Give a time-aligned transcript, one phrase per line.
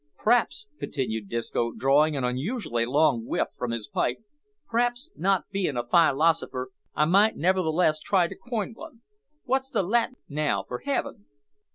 [0.17, 4.17] P'raps," continued Disco, drawing an unusually long whiff from his pipe,
[4.67, 9.01] "p'raps, not bein' a fylosipher, I might nevertheless try to coin one.
[9.45, 11.27] Wot's the Latin, now, for heaven?"